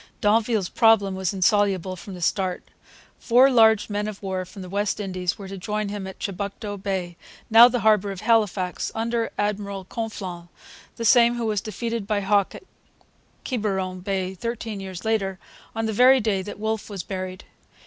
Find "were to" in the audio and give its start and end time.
5.37-5.57